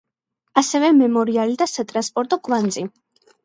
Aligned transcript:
ასევე 0.61 0.89
მემორიალი 1.01 1.59
და 1.61 1.69
სატრანსპორტო 1.75 2.43
კვანძი. 2.51 2.89